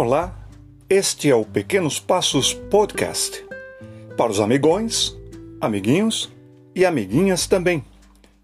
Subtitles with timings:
[0.00, 0.32] Olá,
[0.88, 3.44] este é o Pequenos Passos Podcast.
[4.16, 5.18] Para os amigões,
[5.60, 6.32] amiguinhos
[6.72, 7.84] e amiguinhas também.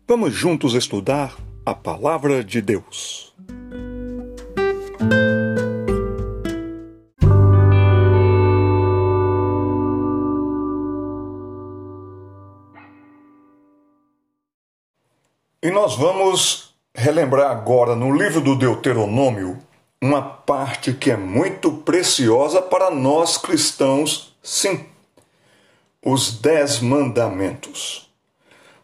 [0.08, 3.32] Vamos juntos estudar a Palavra de Deus.
[15.62, 19.56] E nós vamos relembrar agora no livro do Deuteronômio
[20.04, 24.84] uma parte que é muito preciosa para nós cristãos, sim.
[26.04, 28.12] Os Dez Mandamentos.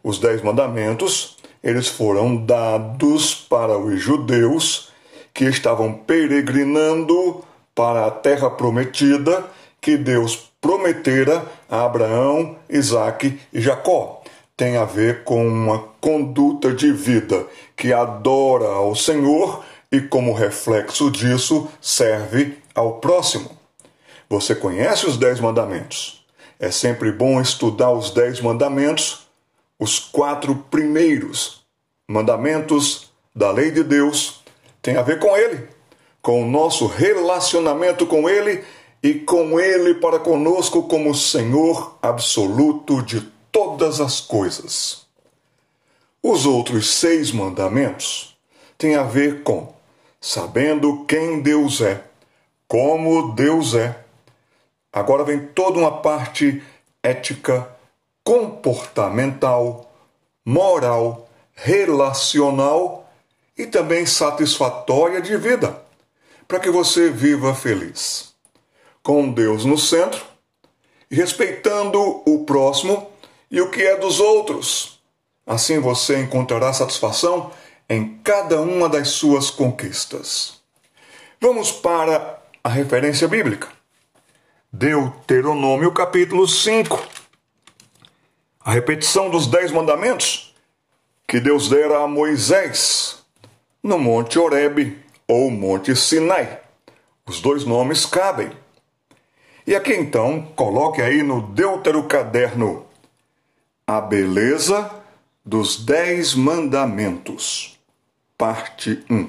[0.03, 4.93] Os Dez Mandamentos, eles foram dados para os judeus
[5.35, 9.45] que estavam peregrinando para a terra prometida
[9.79, 14.23] que Deus prometera a Abraão, Isaque e Jacó.
[14.57, 17.47] Tem a ver com uma conduta de vida
[17.77, 23.51] que adora ao Senhor e, como reflexo disso, serve ao próximo.
[24.29, 26.25] Você conhece os Dez Mandamentos.
[26.59, 29.27] É sempre bom estudar os Dez Mandamentos,
[29.79, 31.61] os quatro primeiros
[32.07, 34.43] mandamentos da lei de Deus,
[34.83, 35.69] tem a ver com Ele,
[36.21, 38.65] com o nosso relacionamento com Ele
[39.03, 43.21] e com Ele para conosco como Senhor absoluto de
[43.53, 45.07] todas as coisas.
[46.23, 48.37] Os outros seis mandamentos
[48.77, 49.73] têm a ver com
[50.21, 52.05] sabendo quem Deus é,
[52.69, 54.05] como Deus é.
[54.93, 56.63] Agora vem toda uma parte
[57.03, 57.69] ética,
[58.23, 59.91] comportamental,
[60.45, 63.11] moral, relacional
[63.57, 65.81] e também satisfatória de vida,
[66.47, 68.35] para que você viva feliz.
[69.03, 70.31] Com Deus no centro
[71.11, 73.11] respeitando o próximo
[73.51, 75.01] e o que é dos outros.
[75.47, 77.51] Assim você encontrará satisfação
[77.91, 80.63] em cada uma das suas conquistas.
[81.41, 83.67] Vamos para a referência bíblica.
[84.73, 87.05] Deuteronômio capítulo 5.
[88.61, 90.55] A repetição dos dez mandamentos
[91.27, 93.25] que Deus dera a Moisés
[93.83, 94.97] no Monte Horebe
[95.27, 96.61] ou Monte Sinai.
[97.27, 98.53] Os dois nomes cabem.
[99.67, 102.87] E aqui então, coloque aí no Deutero Caderno
[103.85, 104.89] a beleza
[105.45, 107.70] dos Dez Mandamentos
[108.41, 109.29] parte 1.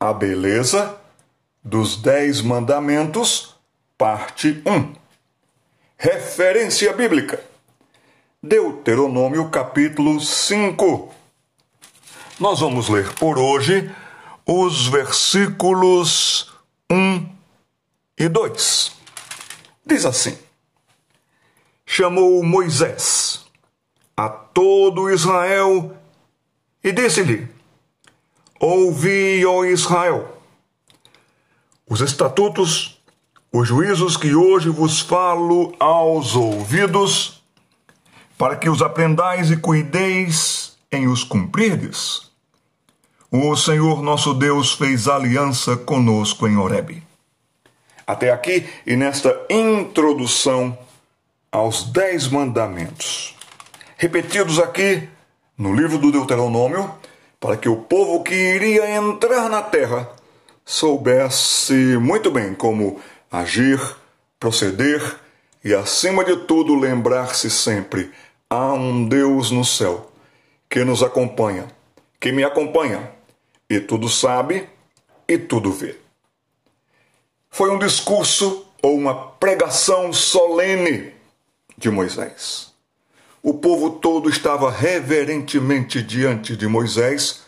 [0.00, 0.98] A beleza
[1.62, 3.54] dos Dez Mandamentos,
[3.98, 4.94] parte 1.
[5.98, 7.38] Referência bíblica.
[8.42, 11.14] Deuteronômio capítulo 5.
[12.40, 13.94] Nós vamos ler por hoje
[14.46, 16.50] os versículos
[16.90, 17.28] 1
[18.16, 18.92] e 2.
[19.84, 20.38] Diz assim:
[21.84, 23.44] Chamou Moisés
[24.16, 25.94] a todo Israel
[26.82, 27.54] e disse-lhe:
[28.58, 30.40] Ouvi, ó Israel,
[31.88, 33.00] os estatutos,
[33.52, 37.42] os juízos que hoje vos falo aos ouvidos,
[38.38, 42.30] para que os aprendais e cuideis em os cumprirdes.
[43.30, 47.02] O Senhor nosso Deus fez aliança conosco em Horebe.
[48.06, 50.78] Até aqui e nesta introdução
[51.52, 53.34] aos Dez Mandamentos,
[53.96, 55.08] repetidos aqui
[55.58, 56.90] no livro do Deuteronômio,
[57.40, 60.08] para que o povo que iria entrar na terra
[60.64, 63.80] soubesse muito bem como agir,
[64.40, 65.02] proceder
[65.64, 68.10] e, acima de tudo, lembrar-se sempre:
[68.48, 70.10] há um Deus no céu
[70.68, 71.66] que nos acompanha,
[72.20, 73.10] que me acompanha,
[73.68, 74.68] e tudo sabe
[75.28, 75.96] e tudo vê.
[77.50, 81.12] Foi um discurso ou uma pregação solene
[81.76, 82.65] de Moisés.
[83.48, 87.42] O povo todo estava reverentemente diante de Moisés,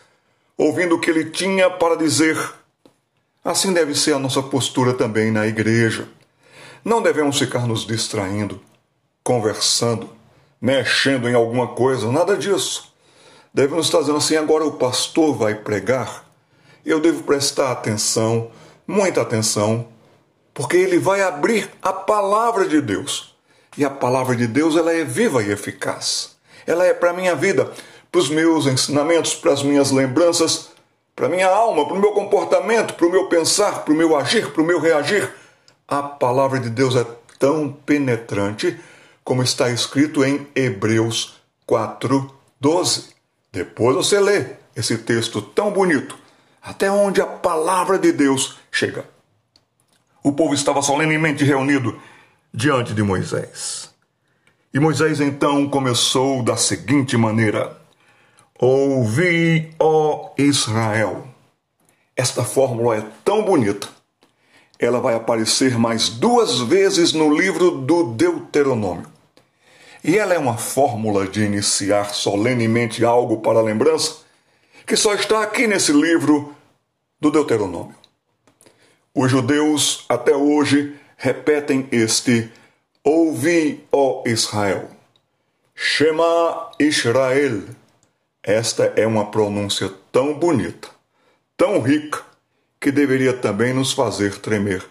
[0.57, 2.39] ouvindo o que ele tinha para dizer.
[3.45, 6.09] Assim deve ser a nossa postura também na igreja.
[6.85, 8.61] Não devemos ficar nos distraindo,
[9.25, 10.09] conversando,
[10.61, 12.95] mexendo em alguma coisa, nada disso.
[13.53, 16.31] Devemos estar dizendo assim: agora o pastor vai pregar,
[16.87, 18.53] eu devo prestar atenção,
[18.87, 19.89] muita atenção,
[20.55, 23.37] porque ele vai abrir a palavra de Deus.
[23.79, 26.37] E a palavra de Deus ela é viva e eficaz.
[26.67, 27.71] Ela é para a minha vida,
[28.11, 30.71] para os meus ensinamentos, para as minhas lembranças,
[31.15, 34.17] para a minha alma, para o meu comportamento, para o meu pensar, para o meu
[34.17, 35.33] agir, para o meu reagir.
[35.87, 37.07] A palavra de Deus é
[37.39, 38.77] tão penetrante
[39.23, 43.11] como está escrito em Hebreus 4:12.
[43.53, 46.19] Depois você lê esse texto tão bonito,
[46.61, 49.05] até onde a palavra de Deus chega.
[50.21, 51.97] O povo estava solenemente reunido
[52.53, 53.91] diante de Moisés.
[54.73, 57.77] E Moisés então começou da seguinte maneira:
[58.59, 61.27] Ouvi, ó Israel.
[62.17, 63.89] Esta fórmula é tão bonita
[64.79, 69.07] ela vai aparecer mais duas vezes no livro do Deuteronômio.
[70.05, 74.19] E ela é uma fórmula de iniciar solenemente algo para a lembrança
[74.87, 76.55] que só está aqui nesse livro
[77.21, 77.97] do Deuteronômio.
[79.13, 82.51] Os judeus até hoje repetem este:
[83.05, 84.89] Ouvi, ó Israel,
[85.75, 87.65] Shema Israel.
[88.43, 90.89] Esta é uma pronúncia tão bonita,
[91.57, 92.23] tão rica,
[92.81, 94.83] que deveria também nos fazer tremer.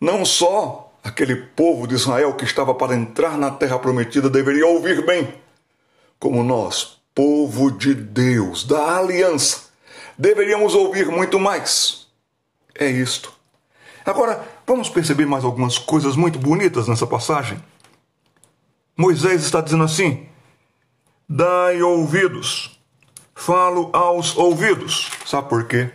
[0.00, 5.06] Não só aquele povo de Israel que estava para entrar na terra prometida deveria ouvir
[5.06, 5.32] bem,
[6.18, 9.68] como nós, povo de Deus, da aliança,
[10.18, 12.06] deveríamos ouvir muito mais.
[12.74, 13.32] É isto.
[14.04, 17.58] Agora, vamos perceber mais algumas coisas muito bonitas nessa passagem.
[18.94, 20.26] Moisés está dizendo assim:
[21.26, 22.78] Dai ouvidos,
[23.34, 25.10] falo aos ouvidos.
[25.24, 25.90] Sabe por quê?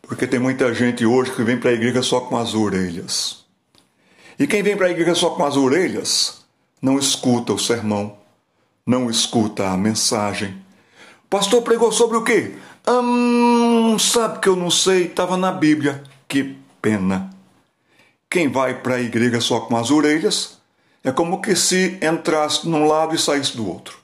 [0.00, 3.44] Porque tem muita gente hoje que vem para a igreja só com as orelhas.
[4.38, 6.42] E quem vem para a igreja só com as orelhas
[6.80, 8.16] não escuta o sermão,
[8.86, 10.56] não escuta a mensagem.
[11.26, 12.54] O pastor pregou sobre o quê?
[12.88, 16.02] Hum, sabe que eu não sei, estava na Bíblia.
[16.26, 17.31] Que pena.
[18.32, 20.58] Quem vai para a igreja só com as orelhas
[21.04, 23.98] é como que se entrasse num lado e saísse do outro.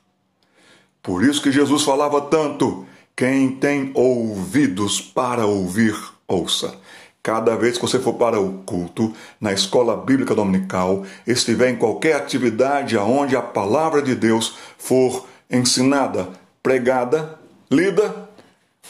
[1.02, 2.86] Por isso que Jesus falava tanto:
[3.16, 5.96] quem tem ouvidos para ouvir,
[6.26, 6.74] ouça.
[7.22, 12.14] Cada vez que você for para o culto, na escola bíblica dominical, estiver em qualquer
[12.14, 16.28] atividade aonde a palavra de Deus for ensinada,
[16.62, 17.38] pregada,
[17.70, 18.28] lida,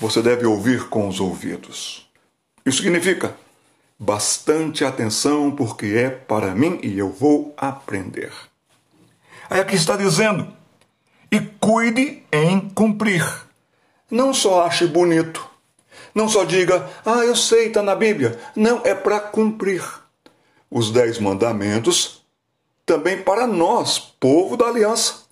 [0.00, 2.10] você deve ouvir com os ouvidos.
[2.66, 3.36] Isso significa
[3.98, 8.32] bastante atenção, porque é para mim e eu vou aprender.
[9.50, 10.52] Aí aqui está dizendo:
[11.32, 13.24] e cuide em cumprir.
[14.10, 15.46] Não só ache bonito,
[16.14, 18.38] não só diga, ah, eu sei, está na Bíblia.
[18.56, 19.82] Não, é para cumprir.
[20.70, 22.22] Os dez mandamentos
[22.84, 25.26] também para nós, povo da aliança.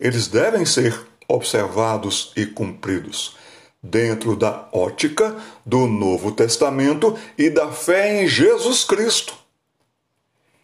[0.00, 3.36] Eles devem ser observados e cumpridos
[3.82, 9.34] dentro da ótica do Novo Testamento e da fé em Jesus Cristo.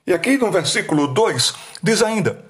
[0.06, 2.44] E aqui no versículo 2 diz ainda: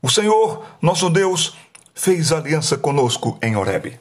[0.00, 1.56] O Senhor, nosso Deus,
[1.94, 4.00] fez aliança conosco em Horebe.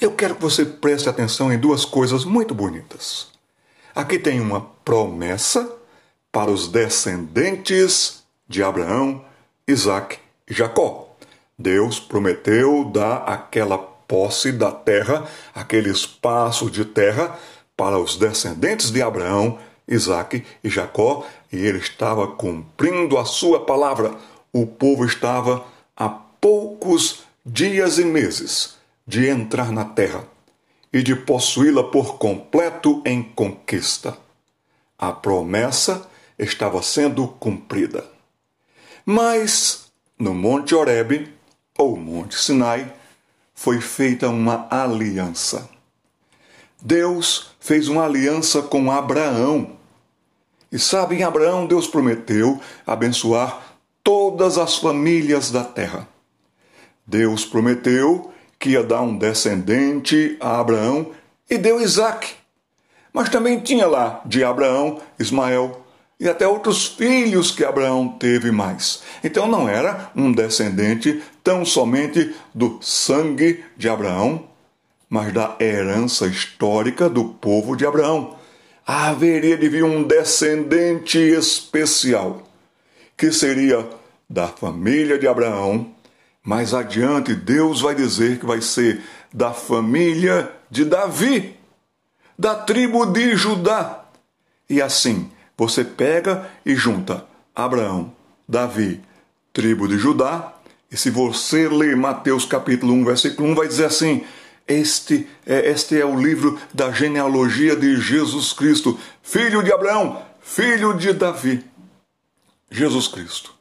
[0.00, 3.28] Eu quero que você preste atenção em duas coisas muito bonitas.
[3.94, 5.70] Aqui tem uma promessa
[6.30, 9.24] para os descendentes de Abraão,
[9.66, 10.18] Isaac
[10.48, 11.16] e Jacó.
[11.58, 17.38] Deus prometeu dar aquela posse da terra, aquele espaço de terra,
[17.76, 24.16] para os descendentes de Abraão, Isaque e Jacó, e ele estava cumprindo a sua palavra.
[24.52, 25.64] O povo estava
[25.96, 28.76] a poucos dias e meses
[29.06, 30.24] de entrar na terra
[30.92, 34.16] e de possuí-la por completo em conquista.
[34.98, 36.08] A promessa
[36.38, 38.04] estava sendo cumprida.
[39.04, 39.86] Mas
[40.18, 41.32] no Monte Horebe,
[41.78, 42.92] ou Monte Sinai,
[43.58, 45.68] foi feita uma aliança.
[46.80, 49.72] Deus fez uma aliança com Abraão.
[50.70, 53.60] E sabe, em Abraão Deus prometeu abençoar
[54.04, 56.08] todas as famílias da terra.
[57.04, 61.10] Deus prometeu que ia dar um descendente a Abraão
[61.50, 62.36] e deu Isaac.
[63.12, 65.84] Mas também tinha lá de Abraão Ismael,
[66.20, 69.02] e até outros filhos que Abraão teve mais.
[69.22, 74.48] Então não era um descendente tão somente do sangue de Abraão,
[75.08, 78.36] mas da herança histórica do povo de Abraão.
[78.84, 82.42] Haveria de vir um descendente especial,
[83.16, 83.88] que seria
[84.28, 85.94] da família de Abraão.
[86.42, 91.54] Mais adiante, Deus vai dizer que vai ser da família de Davi,
[92.38, 94.04] da tribo de Judá.
[94.68, 98.12] E assim, você pega e junta Abraão,
[98.48, 99.02] Davi,
[99.52, 100.54] tribo de Judá,
[100.90, 104.24] e se você ler Mateus capítulo 1, versículo 1, vai dizer assim:
[104.66, 110.94] este é, este é o livro da genealogia de Jesus Cristo, filho de Abraão, filho
[110.94, 111.64] de Davi.
[112.70, 113.52] Jesus Cristo.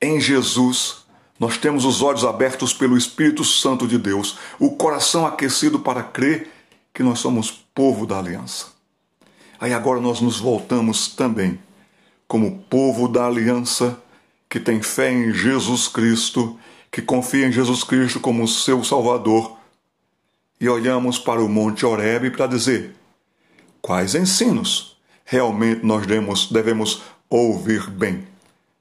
[0.00, 1.06] Em Jesus,
[1.40, 6.50] nós temos os olhos abertos pelo Espírito Santo de Deus, o coração aquecido para crer
[6.94, 8.75] que nós somos povo da aliança.
[9.58, 11.58] Aí agora nós nos voltamos também,
[12.28, 13.98] como povo da aliança,
[14.48, 16.58] que tem fé em Jesus Cristo,
[16.90, 19.56] que confia em Jesus Cristo como seu Salvador,
[20.60, 22.94] e olhamos para o Monte Horebe para dizer:
[23.80, 28.26] quais ensinos realmente nós devemos, devemos ouvir bem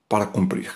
[0.08, 0.72] para cumprir?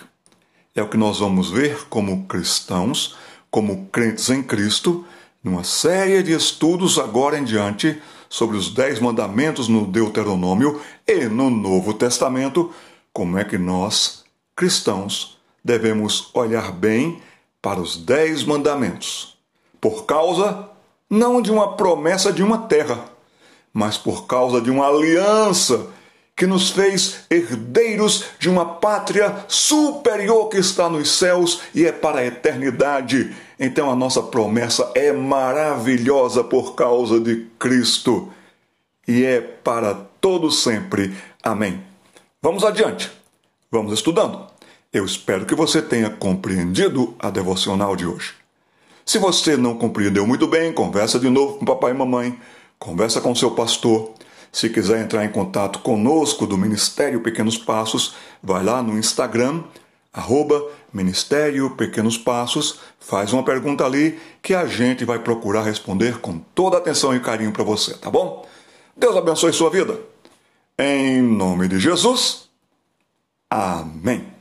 [0.74, 3.16] É o que nós vamos ver como cristãos,
[3.50, 5.04] como crentes em Cristo,
[5.42, 8.00] numa série de estudos agora em diante
[8.30, 12.72] sobre os Dez Mandamentos no Deuteronômio e no Novo Testamento,
[13.12, 17.20] como é que nós, cristãos, devemos olhar bem
[17.60, 19.36] para os Dez Mandamentos,
[19.80, 20.70] por causa
[21.10, 23.04] não de uma promessa de uma terra,
[23.72, 25.88] mas por causa de uma aliança
[26.40, 32.20] que nos fez herdeiros de uma pátria superior que está nos céus e é para
[32.20, 33.36] a eternidade.
[33.58, 38.32] Então a nossa promessa é maravilhosa por causa de Cristo
[39.06, 41.14] e é para todo sempre.
[41.42, 41.84] Amém.
[42.40, 43.12] Vamos adiante.
[43.70, 44.46] Vamos estudando.
[44.90, 48.32] Eu espero que você tenha compreendido a devocional de hoje.
[49.04, 52.40] Se você não compreendeu muito bem, conversa de novo com papai e mamãe,
[52.78, 54.14] conversa com seu pastor
[54.52, 59.62] se quiser entrar em contato conosco do Ministério Pequenos Passos, vai lá no Instagram,
[60.12, 66.38] arroba Ministério Pequenos Passos, faz uma pergunta ali que a gente vai procurar responder com
[66.38, 68.46] toda atenção e carinho para você, tá bom?
[68.96, 70.00] Deus abençoe sua vida.
[70.78, 72.48] Em nome de Jesus.
[73.48, 74.39] Amém.